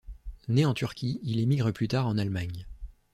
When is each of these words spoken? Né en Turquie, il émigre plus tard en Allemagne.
Né 0.47 0.65
en 0.65 0.73
Turquie, 0.73 1.19
il 1.21 1.39
émigre 1.39 1.71
plus 1.71 1.87
tard 1.87 2.07
en 2.07 2.17
Allemagne. 2.17 2.65